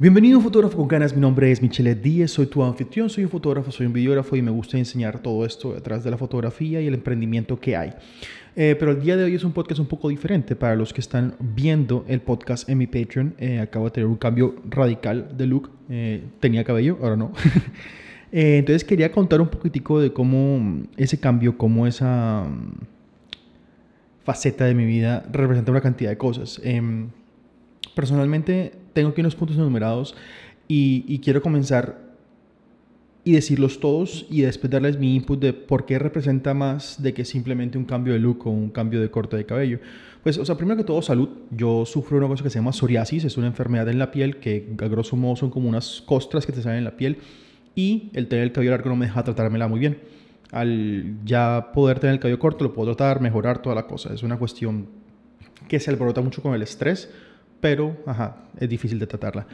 Bienvenido 0.00 0.40
Fotógrafo 0.40 0.76
con 0.76 0.86
Ganas, 0.86 1.12
mi 1.12 1.20
nombre 1.20 1.50
es 1.50 1.60
Michele 1.60 1.96
Díez, 1.96 2.30
soy 2.30 2.46
tu 2.46 2.62
anfitrión, 2.62 3.10
soy 3.10 3.24
un 3.24 3.30
fotógrafo, 3.30 3.72
soy 3.72 3.86
un 3.86 3.92
videógrafo 3.92 4.36
y 4.36 4.42
me 4.42 4.52
gusta 4.52 4.78
enseñar 4.78 5.18
todo 5.18 5.44
esto 5.44 5.74
detrás 5.74 6.04
de 6.04 6.10
la 6.12 6.16
fotografía 6.16 6.80
y 6.80 6.86
el 6.86 6.94
emprendimiento 6.94 7.58
que 7.58 7.76
hay. 7.76 7.94
Eh, 8.54 8.76
pero 8.78 8.92
el 8.92 9.02
día 9.02 9.16
de 9.16 9.24
hoy 9.24 9.34
es 9.34 9.42
un 9.42 9.50
podcast 9.50 9.80
un 9.80 9.88
poco 9.88 10.08
diferente 10.08 10.54
para 10.54 10.76
los 10.76 10.92
que 10.92 11.00
están 11.00 11.34
viendo 11.40 12.04
el 12.06 12.20
podcast 12.20 12.68
en 12.68 12.78
mi 12.78 12.86
Patreon. 12.86 13.34
Eh, 13.38 13.58
acabo 13.58 13.86
de 13.86 13.90
tener 13.90 14.06
un 14.06 14.14
cambio 14.14 14.54
radical 14.70 15.36
de 15.36 15.46
look, 15.48 15.68
eh, 15.90 16.22
tenía 16.38 16.62
cabello, 16.62 16.96
ahora 17.02 17.16
no. 17.16 17.32
entonces 18.30 18.84
quería 18.84 19.10
contar 19.10 19.40
un 19.40 19.48
poquitico 19.48 19.98
de 19.98 20.12
cómo 20.12 20.80
ese 20.96 21.18
cambio, 21.18 21.58
cómo 21.58 21.88
esa 21.88 22.44
mm, 22.44 22.84
faceta 24.22 24.64
de 24.64 24.74
mi 24.74 24.84
vida 24.84 25.26
representa 25.32 25.72
una 25.72 25.80
cantidad 25.80 26.10
de 26.10 26.18
cosas. 26.18 26.60
Em, 26.62 27.08
personalmente 27.96 28.74
tengo 28.98 29.10
aquí 29.10 29.20
unos 29.20 29.36
puntos 29.36 29.56
enumerados 29.56 30.16
y, 30.66 31.20
quiero 31.20 31.40
comenzar 31.40 32.00
y 33.22 33.30
decirlos 33.30 33.78
todos 33.78 34.26
y 34.28 34.40
después 34.40 34.72
darles 34.72 34.98
mi 34.98 35.14
input 35.14 35.38
de 35.38 35.52
por 35.52 35.86
qué 35.86 36.00
representa 36.00 36.52
más 36.52 37.00
de 37.00 37.14
que 37.14 37.24
simplemente 37.24 37.78
un 37.78 37.84
cambio 37.84 38.12
de 38.12 38.18
look 38.18 38.44
o 38.48 38.50
un 38.50 38.70
cambio 38.70 39.00
de 39.00 39.08
corte 39.08 39.36
de 39.36 39.46
cabello. 39.46 39.78
Pues, 40.24 40.36
o 40.36 40.44
sea, 40.44 40.56
primero 40.56 40.76
que 40.76 40.82
todo, 40.82 41.00
salud. 41.00 41.28
Yo 41.52 41.86
sufro 41.86 42.18
una 42.18 42.26
cosa 42.26 42.42
que 42.42 42.50
se 42.50 42.58
llama 42.58 42.72
psoriasis, 42.72 43.24
es 43.24 43.36
una 43.36 43.46
enfermedad 43.46 43.88
en 43.88 44.00
la 44.00 44.10
piel 44.10 44.38
que 44.38 44.68
a 44.76 44.88
grosso 44.88 45.14
modo 45.14 45.36
son 45.36 45.50
como 45.50 45.68
unas 45.68 46.02
costras 46.04 46.44
que 46.44 46.50
te 46.50 46.60
salen 46.60 46.78
en 46.78 46.84
la 46.84 46.96
piel 46.96 47.18
y 47.76 48.10
el 48.14 48.26
tener 48.26 48.42
el 48.42 48.50
cabello 48.50 48.72
largo 48.72 48.88
no 48.88 48.96
me 48.96 49.06
deja 49.06 49.22
tratármela 49.22 49.68
muy 49.68 49.78
bien. 49.78 50.00
Al 50.50 51.18
ya 51.24 51.70
poder 51.72 52.00
tener 52.00 52.14
el 52.14 52.20
cabello 52.20 52.40
corto, 52.40 52.64
lo 52.64 52.72
puedo 52.72 52.96
tratar, 52.96 53.20
mejorar 53.20 53.62
toda 53.62 53.76
la 53.76 53.86
cosa. 53.86 54.12
Es 54.12 54.24
una 54.24 54.38
cuestión 54.38 54.88
que 55.68 55.78
se 55.78 55.88
alborota 55.88 56.20
mucho 56.20 56.42
con 56.42 56.52
el 56.54 56.62
estrés 56.62 57.10
pero 57.60 57.96
ajá, 58.06 58.36
es 58.58 58.68
difícil 58.68 58.98
de 58.98 59.06
tratarla. 59.06 59.46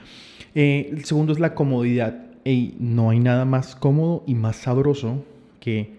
Eh, 0.55 0.89
el 0.93 1.05
segundo 1.05 1.33
es 1.33 1.41
la 1.41 1.55
comodidad. 1.55 2.21
y 2.45 2.75
no 2.79 3.09
hay 3.09 3.21
nada 3.21 3.47
más 3.47 3.75
cómodo 3.75 4.23
y 4.27 4.35
más 4.35 4.57
sabroso 4.57 5.25
que 5.61 5.95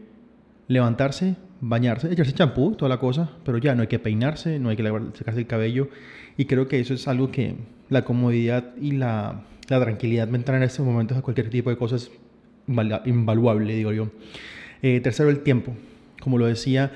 levantarse, 0.67 1.35
bañarse, 1.61 2.11
echarse 2.11 2.33
champú, 2.33 2.75
toda 2.75 2.89
la 2.89 2.99
cosa, 2.99 3.31
pero 3.43 3.57
ya 3.57 3.73
no 3.73 3.81
hay 3.81 3.87
que 3.87 3.97
peinarse, 3.97 4.59
no 4.59 4.69
hay 4.69 4.75
que 4.75 4.83
secarse 5.13 5.39
el 5.39 5.47
cabello. 5.47 5.89
Y 6.37 6.45
creo 6.45 6.67
que 6.67 6.79
eso 6.79 6.93
es 6.93 7.07
algo 7.07 7.31
que 7.31 7.55
la 7.89 8.03
comodidad 8.03 8.75
y 8.79 8.91
la, 8.91 9.43
la 9.69 9.79
tranquilidad 9.79 10.27
mental 10.27 10.55
en 10.55 10.63
estos 10.63 10.85
momentos 10.85 11.17
a 11.17 11.21
cualquier 11.21 11.49
tipo 11.49 11.69
de 11.69 11.77
cosas 11.77 12.11
invaluable, 12.67 13.73
digo 13.73 13.91
yo. 13.91 14.09
Eh, 14.81 14.99
tercero, 15.01 15.29
el 15.29 15.39
tiempo. 15.39 15.73
Como 16.21 16.37
lo 16.37 16.45
decía, 16.45 16.91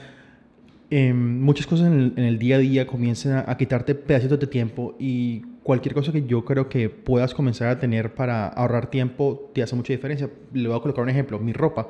Em, 0.91 1.39
muchas 1.41 1.67
cosas 1.67 1.87
en 1.87 2.17
el, 2.17 2.39
día 2.39 2.55
a 2.55 2.59
día 2.59 2.87
comienzan 2.87 3.43
a, 3.47 3.57
quitarte 3.57 3.93
pedacitos 3.93 4.39
de 4.39 4.47
tiempo 4.47 4.95
y 4.97 5.41
cualquier 5.61 5.93
cosa 5.93 6.11
que 6.11 6.25
yo 6.25 6.43
creo 6.43 6.67
que 6.67 6.89
puedas 6.89 7.35
comenzar 7.35 7.67
a 7.67 7.77
tener 7.77 8.15
para 8.15 8.47
ahorrar 8.47 8.89
tiempo 8.89 9.51
te 9.53 9.61
hace 9.61 9.75
mucha 9.75 9.93
diferencia. 9.93 10.29
Le 10.51 10.67
voy 10.67 10.77
a 10.77 10.81
colocar 10.81 11.03
un 11.03 11.09
ejemplo, 11.09 11.37
mi 11.37 11.53
ropa. 11.53 11.89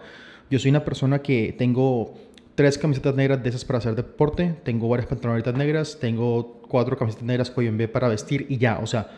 Yo 0.50 0.60
soy 0.60 0.72
una 0.72 0.84
persona 0.84 1.20
que 1.20 1.56
tengo 1.58 2.14
tres 2.56 2.78
camisetas 2.78 3.16
negras 3.16 3.42
de 3.42 3.50
esas 3.50 3.64
para 3.64 3.80
hacer 3.80 3.96
deporte, 3.96 4.56
tengo 4.64 4.90
varias 4.90 5.08
pantalonetas 5.08 5.56
negras, 5.56 5.98
tengo 6.02 6.62
cuatro 6.68 6.98
camisetas 6.98 7.26
negras 7.26 7.52
cuello 7.52 7.70
en 7.70 7.78
B 7.78 7.88
para 7.88 8.10
vestir 8.10 8.48
y 8.50 8.58
ya, 8.58 8.80
o 8.80 8.88
sea, 8.88 9.10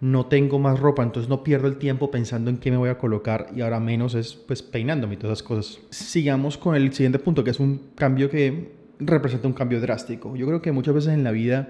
no 0.00 0.26
tengo 0.26 0.58
más 0.58 0.78
ropa, 0.78 1.02
entonces 1.02 1.30
no 1.30 1.42
pierdo 1.42 1.66
el 1.66 1.78
tiempo 1.78 2.10
pensando 2.10 2.50
en 2.50 2.58
qué 2.58 2.70
me 2.70 2.76
voy 2.76 2.90
a 2.90 2.98
colocar 2.98 3.46
y 3.56 3.62
ahora 3.62 3.80
menos 3.80 4.14
es 4.14 4.34
pues 4.34 4.60
peinándome 4.60 5.14
y 5.14 5.16
todas 5.16 5.38
esas 5.38 5.48
cosas. 5.48 5.80
Sigamos 5.88 6.58
con 6.58 6.74
el 6.74 6.92
siguiente 6.92 7.18
punto, 7.18 7.42
que 7.42 7.52
es 7.52 7.58
un 7.60 7.80
cambio 7.94 8.28
que 8.28 8.83
representa 8.98 9.48
un 9.48 9.54
cambio 9.54 9.80
drástico. 9.80 10.36
Yo 10.36 10.46
creo 10.46 10.62
que 10.62 10.72
muchas 10.72 10.94
veces 10.94 11.12
en 11.12 11.24
la 11.24 11.30
vida, 11.30 11.68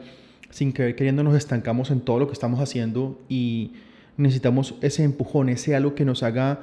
sin 0.51 0.73
querer 0.73 0.97
queriendo, 0.97 1.23
nos 1.23 1.37
estancamos 1.37 1.91
en 1.91 2.01
todo 2.01 2.19
lo 2.19 2.27
que 2.27 2.33
estamos 2.33 2.61
haciendo 2.61 3.21
y 3.29 3.73
necesitamos 4.17 4.77
ese 4.81 5.05
empujón, 5.05 5.49
ese 5.49 5.75
algo 5.75 5.95
que 5.95 6.05
nos 6.05 6.23
haga, 6.23 6.61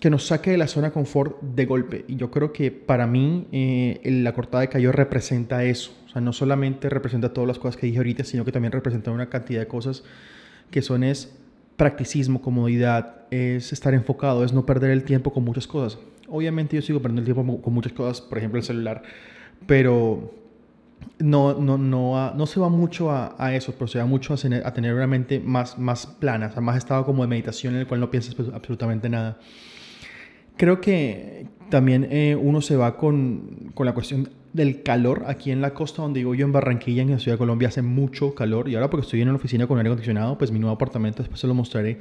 que 0.00 0.10
nos 0.10 0.26
saque 0.26 0.50
de 0.52 0.58
la 0.58 0.68
zona 0.68 0.90
confort 0.90 1.40
de 1.42 1.66
golpe. 1.66 2.04
Y 2.08 2.16
yo 2.16 2.30
creo 2.30 2.52
que 2.52 2.70
para 2.70 3.06
mí 3.06 3.46
eh, 3.52 4.00
la 4.04 4.32
cortada 4.32 4.62
de 4.62 4.68
cabello 4.68 4.92
representa 4.92 5.64
eso. 5.64 5.92
O 6.06 6.10
sea, 6.10 6.20
no 6.20 6.32
solamente 6.32 6.88
representa 6.88 7.32
todas 7.32 7.48
las 7.48 7.58
cosas 7.58 7.76
que 7.76 7.86
dije 7.86 7.98
ahorita, 7.98 8.24
sino 8.24 8.44
que 8.44 8.52
también 8.52 8.72
representa 8.72 9.10
una 9.10 9.28
cantidad 9.28 9.60
de 9.60 9.68
cosas 9.68 10.04
que 10.70 10.82
son 10.82 11.02
es 11.02 11.34
practicismo, 11.76 12.42
comodidad, 12.42 13.22
es 13.30 13.72
estar 13.72 13.94
enfocado, 13.94 14.44
es 14.44 14.52
no 14.52 14.66
perder 14.66 14.90
el 14.90 15.04
tiempo 15.04 15.32
con 15.32 15.44
muchas 15.44 15.66
cosas. 15.66 15.98
Obviamente 16.28 16.76
yo 16.76 16.82
sigo 16.82 17.00
perdiendo 17.00 17.20
el 17.20 17.34
tiempo 17.34 17.62
con 17.62 17.72
muchas 17.72 17.92
cosas, 17.92 18.20
por 18.20 18.38
ejemplo 18.38 18.58
el 18.58 18.64
celular, 18.64 19.02
pero 19.66 20.34
no, 21.18 21.54
no, 21.54 21.78
no, 21.78 22.34
no 22.34 22.46
se 22.46 22.60
va 22.60 22.68
mucho 22.68 23.10
a, 23.10 23.34
a, 23.38 23.54
eso, 23.54 23.72
pero 23.72 23.88
se 23.88 23.98
va 23.98 24.06
mucho 24.06 24.34
a 24.34 24.36
tener, 24.36 24.66
a 24.66 24.72
tener 24.72 24.94
una 24.94 25.06
mente 25.06 25.40
más, 25.40 25.78
más 25.78 26.06
plana, 26.06 26.52
más 26.60 26.76
estado 26.76 27.04
como 27.04 27.22
de 27.22 27.28
meditación 27.28 27.74
en 27.74 27.80
el 27.80 27.86
cual 27.86 28.00
no 28.00 28.10
piensas 28.10 28.34
pues, 28.34 28.48
absolutamente 28.52 29.08
nada. 29.08 29.38
Creo 30.56 30.80
que 30.80 31.46
también 31.70 32.08
eh, 32.10 32.36
uno 32.40 32.60
se 32.60 32.76
va 32.76 32.96
con, 32.96 33.70
con, 33.74 33.86
la 33.86 33.94
cuestión 33.94 34.30
del 34.52 34.82
calor 34.82 35.24
aquí 35.28 35.50
en 35.50 35.60
la 35.60 35.74
costa 35.74 36.02
donde 36.02 36.20
vivo 36.20 36.34
yo 36.34 36.46
en 36.46 36.52
Barranquilla, 36.52 37.02
en 37.02 37.10
la 37.10 37.18
ciudad 37.18 37.34
de 37.34 37.38
Colombia, 37.38 37.68
hace 37.68 37.82
mucho 37.82 38.34
calor 38.34 38.68
y 38.68 38.74
ahora 38.74 38.90
porque 38.90 39.04
estoy 39.04 39.20
en 39.20 39.28
una 39.28 39.36
oficina 39.36 39.66
con 39.66 39.78
aire 39.78 39.88
acondicionado, 39.88 40.38
pues 40.38 40.50
mi 40.50 40.58
nuevo 40.58 40.74
apartamento, 40.74 41.22
después 41.22 41.40
se 41.40 41.46
lo 41.46 41.54
mostraré 41.54 42.00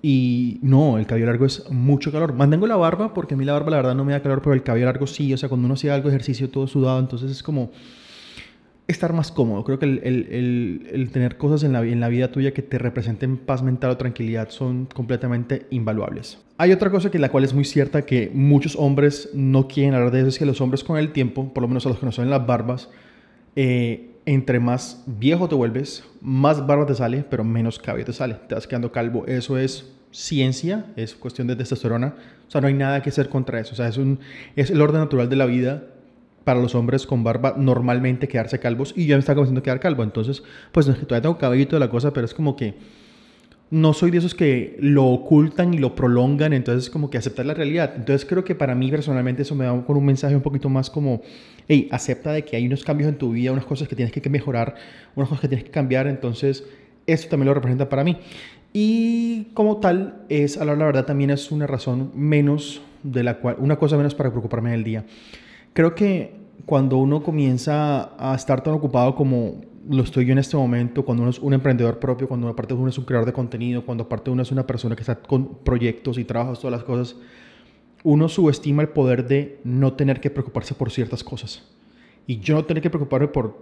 y 0.00 0.58
no, 0.62 0.98
el 0.98 1.06
cabello 1.06 1.26
largo 1.26 1.46
es 1.46 1.68
mucho 1.70 2.12
calor. 2.12 2.32
Mantengo 2.32 2.66
la 2.66 2.76
barba 2.76 3.14
porque 3.14 3.34
a 3.34 3.36
mí 3.36 3.44
la 3.44 3.54
barba 3.54 3.70
la 3.70 3.76
verdad 3.78 3.94
no 3.94 4.04
me 4.04 4.12
da 4.12 4.22
calor, 4.22 4.40
pero 4.42 4.54
el 4.54 4.62
cabello 4.62 4.86
largo 4.86 5.06
sí. 5.06 5.32
O 5.32 5.36
sea, 5.36 5.48
cuando 5.48 5.64
uno 5.64 5.74
hace 5.74 5.90
algo 5.90 6.08
de 6.08 6.14
ejercicio 6.14 6.50
todo 6.50 6.66
sudado, 6.66 7.00
entonces 7.00 7.30
es 7.30 7.42
como 7.42 7.70
estar 8.86 9.12
más 9.12 9.32
cómodo. 9.32 9.64
Creo 9.64 9.78
que 9.78 9.86
el, 9.86 10.00
el, 10.02 10.88
el, 10.90 11.10
tener 11.10 11.36
cosas 11.36 11.62
en 11.64 11.72
la, 11.72 11.82
en 11.82 12.00
la, 12.00 12.08
vida 12.08 12.32
tuya 12.32 12.54
que 12.54 12.62
te 12.62 12.78
representen 12.78 13.36
paz 13.36 13.62
mental 13.62 13.90
o 13.90 13.96
tranquilidad 13.96 14.48
son 14.50 14.86
completamente 14.86 15.66
invaluables. 15.70 16.38
Hay 16.56 16.72
otra 16.72 16.90
cosa 16.90 17.10
que 17.10 17.18
la 17.18 17.28
cual 17.28 17.44
es 17.44 17.52
muy 17.52 17.64
cierta 17.64 18.06
que 18.06 18.30
muchos 18.32 18.76
hombres 18.76 19.30
no 19.34 19.68
quieren 19.68 19.94
hablar 19.94 20.10
de 20.10 20.20
eso, 20.20 20.28
es 20.28 20.38
que 20.38 20.46
los 20.46 20.60
hombres 20.60 20.84
con 20.84 20.96
el 20.96 21.12
tiempo, 21.12 21.52
por 21.52 21.62
lo 21.62 21.68
menos 21.68 21.84
a 21.86 21.90
los 21.90 21.98
que 21.98 22.06
no 22.06 22.12
son 22.12 22.30
las 22.30 22.46
barbas, 22.46 22.88
eh, 23.56 24.10
entre 24.28 24.60
más 24.60 25.02
viejo 25.06 25.48
te 25.48 25.54
vuelves, 25.54 26.04
más 26.20 26.66
barba 26.66 26.84
te 26.84 26.94
sale, 26.94 27.24
pero 27.30 27.44
menos 27.44 27.78
cabello 27.78 28.04
te 28.04 28.12
sale. 28.12 28.34
Te 28.46 28.54
vas 28.54 28.66
quedando 28.66 28.92
calvo. 28.92 29.24
Eso 29.26 29.56
es 29.56 29.90
ciencia, 30.10 30.84
es 30.96 31.14
cuestión 31.14 31.46
de 31.46 31.56
testosterona. 31.56 32.14
O 32.46 32.50
sea, 32.50 32.60
no 32.60 32.66
hay 32.66 32.74
nada 32.74 33.00
que 33.00 33.08
hacer 33.08 33.30
contra 33.30 33.58
eso. 33.58 33.72
O 33.72 33.76
sea, 33.76 33.88
es, 33.88 33.96
un, 33.96 34.20
es 34.54 34.70
el 34.70 34.82
orden 34.82 35.00
natural 35.00 35.30
de 35.30 35.36
la 35.36 35.46
vida 35.46 35.82
para 36.44 36.60
los 36.60 36.74
hombres 36.74 37.06
con 37.06 37.24
barba 37.24 37.54
normalmente 37.56 38.28
quedarse 38.28 38.58
calvos. 38.58 38.92
Y 38.94 39.06
yo 39.06 39.16
me 39.16 39.20
estaba 39.20 39.36
comenzando 39.36 39.60
a 39.60 39.62
quedar 39.62 39.80
calvo. 39.80 40.02
Entonces, 40.02 40.42
pues 40.72 40.86
no 40.86 40.92
es 40.92 41.00
todavía 41.00 41.22
tengo 41.22 41.38
cabello 41.38 41.62
y 41.62 41.66
toda 41.66 41.80
la 41.80 41.88
cosa, 41.88 42.12
pero 42.12 42.26
es 42.26 42.34
como 42.34 42.54
que 42.54 42.74
no 43.70 43.92
soy 43.92 44.10
de 44.10 44.18
esos 44.18 44.34
que 44.34 44.76
lo 44.80 45.06
ocultan 45.06 45.74
y 45.74 45.78
lo 45.78 45.94
prolongan, 45.94 46.52
entonces 46.52 46.88
como 46.88 47.10
que 47.10 47.18
aceptar 47.18 47.44
la 47.44 47.54
realidad. 47.54 47.92
Entonces 47.96 48.26
creo 48.26 48.44
que 48.44 48.54
para 48.54 48.74
mí 48.74 48.90
personalmente 48.90 49.42
eso 49.42 49.54
me 49.54 49.66
da 49.66 49.84
con 49.84 49.96
un 49.96 50.04
mensaje 50.06 50.34
un 50.34 50.40
poquito 50.40 50.68
más 50.68 50.88
como, 50.88 51.20
hey, 51.68 51.88
acepta 51.90 52.32
de 52.32 52.44
que 52.44 52.56
hay 52.56 52.66
unos 52.66 52.82
cambios 52.82 53.08
en 53.08 53.18
tu 53.18 53.32
vida, 53.32 53.52
unas 53.52 53.66
cosas 53.66 53.86
que 53.86 53.94
tienes 53.94 54.12
que 54.12 54.30
mejorar, 54.30 54.74
unas 55.14 55.28
cosas 55.28 55.42
que 55.42 55.48
tienes 55.48 55.64
que 55.64 55.70
cambiar, 55.70 56.06
entonces 56.06 56.64
eso 57.06 57.28
también 57.28 57.48
lo 57.48 57.54
representa 57.54 57.88
para 57.88 58.04
mí. 58.04 58.16
Y 58.72 59.44
como 59.54 59.78
tal, 59.78 60.22
es, 60.28 60.56
a 60.56 60.64
la 60.64 60.74
verdad, 60.74 61.04
también 61.04 61.30
es 61.30 61.50
una 61.50 61.66
razón 61.66 62.10
menos 62.14 62.82
de 63.02 63.22
la 63.22 63.38
cual, 63.38 63.56
una 63.58 63.76
cosa 63.76 63.96
menos 63.96 64.14
para 64.14 64.30
preocuparme 64.30 64.70
en 64.70 64.74
el 64.74 64.84
día. 64.84 65.04
Creo 65.72 65.94
que 65.94 66.34
cuando 66.66 66.98
uno 66.98 67.22
comienza 67.22 68.10
a 68.18 68.34
estar 68.34 68.62
tan 68.62 68.74
ocupado 68.74 69.14
como 69.14 69.62
lo 69.88 70.02
estoy 70.02 70.26
yo 70.26 70.32
en 70.32 70.38
este 70.38 70.56
momento, 70.56 71.04
cuando 71.04 71.22
uno 71.22 71.30
es 71.30 71.38
un 71.38 71.54
emprendedor 71.54 71.98
propio, 71.98 72.28
cuando 72.28 72.48
aparte 72.48 72.74
uno 72.74 72.90
es 72.90 72.98
un 72.98 73.04
creador 73.04 73.26
de 73.26 73.32
contenido, 73.32 73.84
cuando 73.84 74.04
aparte 74.04 74.30
uno 74.30 74.42
es 74.42 74.52
una 74.52 74.66
persona 74.66 74.94
que 74.94 75.02
está 75.02 75.16
con 75.16 75.58
proyectos 75.64 76.18
y 76.18 76.24
trabajos, 76.24 76.60
todas 76.60 76.72
las 76.72 76.84
cosas, 76.84 77.16
uno 78.04 78.28
subestima 78.28 78.82
el 78.82 78.90
poder 78.90 79.26
de 79.26 79.60
no 79.64 79.94
tener 79.94 80.20
que 80.20 80.30
preocuparse 80.30 80.74
por 80.74 80.90
ciertas 80.90 81.24
cosas. 81.24 81.64
Y 82.26 82.38
yo 82.40 82.54
no 82.54 82.64
tener 82.64 82.82
que 82.82 82.90
preocuparme 82.90 83.28
por 83.28 83.56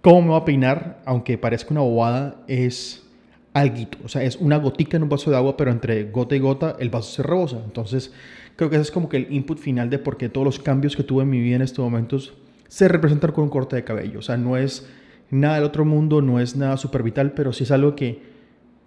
cómo 0.00 0.22
me 0.22 0.28
voy 0.28 0.40
a 0.40 0.44
peinar, 0.44 1.02
aunque 1.04 1.36
parezca 1.38 1.72
una 1.72 1.80
bobada, 1.80 2.44
es 2.46 3.04
algo. 3.52 3.76
O 4.04 4.08
sea, 4.08 4.22
es 4.22 4.36
una 4.36 4.58
gotica 4.58 4.96
en 4.96 5.02
un 5.02 5.08
vaso 5.08 5.30
de 5.30 5.36
agua, 5.36 5.56
pero 5.56 5.72
entre 5.72 6.10
gota 6.10 6.36
y 6.36 6.38
gota 6.38 6.76
el 6.78 6.90
vaso 6.90 7.10
se 7.10 7.22
rebosa. 7.24 7.60
Entonces, 7.64 8.12
creo 8.54 8.70
que 8.70 8.76
ese 8.76 8.82
es 8.82 8.90
como 8.92 9.08
que 9.08 9.16
el 9.16 9.32
input 9.32 9.58
final 9.58 9.90
de 9.90 9.98
por 9.98 10.16
qué 10.16 10.28
todos 10.28 10.44
los 10.44 10.58
cambios 10.60 10.94
que 10.94 11.02
tuve 11.02 11.24
en 11.24 11.30
mi 11.30 11.40
vida 11.40 11.56
en 11.56 11.62
estos 11.62 11.84
momentos 11.84 12.34
se 12.74 12.88
representan 12.88 13.30
con 13.30 13.44
un 13.44 13.50
corte 13.50 13.76
de 13.76 13.84
cabello. 13.84 14.18
O 14.18 14.22
sea, 14.22 14.36
no 14.36 14.56
es 14.56 14.84
nada 15.30 15.54
del 15.54 15.62
otro 15.62 15.84
mundo, 15.84 16.20
no 16.20 16.40
es 16.40 16.56
nada 16.56 16.76
súper 16.76 17.04
vital, 17.04 17.30
pero 17.30 17.52
sí 17.52 17.62
es 17.62 17.70
algo 17.70 17.94
que 17.94 18.20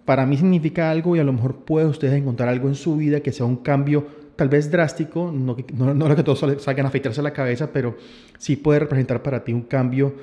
para 0.04 0.26
mí 0.26 0.36
significa 0.36 0.90
algo 0.90 1.16
y 1.16 1.20
a 1.20 1.24
lo 1.24 1.32
mejor 1.32 1.64
pueden 1.64 1.88
ustedes 1.88 2.12
encontrar 2.12 2.50
algo 2.50 2.68
en 2.68 2.74
su 2.74 2.98
vida 2.98 3.20
que 3.20 3.32
sea 3.32 3.46
un 3.46 3.56
cambio 3.56 4.06
tal 4.36 4.50
vez 4.50 4.70
drástico, 4.70 5.32
no, 5.32 5.56
no, 5.72 5.94
no 5.94 6.14
que 6.14 6.22
todos 6.22 6.62
salgan 6.62 6.84
a 6.84 6.88
afeitarse 6.90 7.22
la 7.22 7.32
cabeza, 7.32 7.72
pero 7.72 7.96
sí 8.36 8.56
puede 8.56 8.80
representar 8.80 9.22
para 9.22 9.42
ti 9.42 9.54
un 9.54 9.62
cambio 9.62 10.16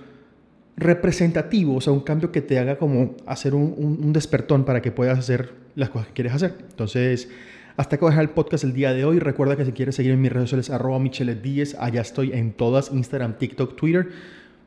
representativo, 0.77 1.77
o 1.77 1.81
sea, 1.81 1.91
un 1.91 2.01
cambio 2.01 2.31
que 2.31 2.41
te 2.41 2.59
haga 2.59 2.77
como 2.77 3.15
hacer 3.25 3.55
un, 3.55 3.73
un, 3.99 4.13
despertón 4.13 4.63
para 4.63 4.83
que 4.83 4.91
puedas 4.91 5.17
hacer 5.17 5.53
las 5.73 5.89
cosas 5.89 6.09
que 6.09 6.13
quieres 6.13 6.33
hacer. 6.35 6.55
Entonces, 6.69 7.29
hasta 7.77 7.97
que 7.97 8.01
voy 8.01 8.09
a 8.09 8.11
dejar 8.11 8.25
el 8.25 8.29
podcast 8.31 8.63
el 8.63 8.73
día 8.73 8.93
de 8.93 9.05
hoy. 9.05 9.19
Recuerda 9.19 9.55
que 9.55 9.65
si 9.65 9.71
quieres 9.71 9.95
seguir 9.95 10.11
en 10.11 10.21
mis 10.21 10.31
redes 10.31 10.49
sociales, 10.49 10.69
arroba 10.69 10.99
Michele 10.99 11.39
allá 11.79 12.01
estoy 12.01 12.31
en 12.33 12.53
todas, 12.53 12.91
Instagram, 12.91 13.37
TikTok, 13.37 13.75
Twitter. 13.75 14.09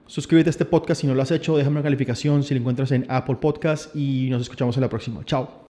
Suscríbete 0.07 0.49
a 0.49 0.53
este 0.53 0.65
podcast 0.65 1.03
si 1.03 1.07
no 1.07 1.15
lo 1.15 1.23
has 1.23 1.31
hecho, 1.31 1.57
déjame 1.57 1.77
una 1.77 1.83
calificación 1.83 2.43
si 2.43 2.55
lo 2.55 2.61
encuentras 2.61 2.93
en 2.93 3.05
Apple 3.09 3.37
Podcast 3.37 3.95
y 3.95 4.29
nos 4.31 4.43
escuchamos 4.43 4.77
en 4.77 4.83
la 4.83 4.89
próxima. 4.89 5.23
Chao. 5.25 5.67